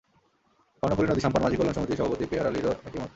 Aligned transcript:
কর্ণফুলী 0.83 1.07
নদী 1.07 1.21
সাম্পান 1.21 1.41
মাঝি 1.43 1.55
কল্যাণ 1.57 1.75
সমিতির 1.75 1.99
সভাপতি 1.99 2.25
পেয়ার 2.31 2.49
আলীরও 2.49 2.71
একই 2.87 2.99
মত। 3.01 3.09